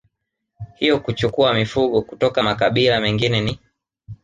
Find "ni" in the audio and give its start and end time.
3.41-3.59